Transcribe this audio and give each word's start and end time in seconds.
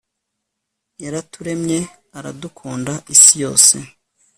yaraturemye 1.03 1.79
aradukunda, 2.17 2.93
isi 3.13 3.35
yose 3.43 3.75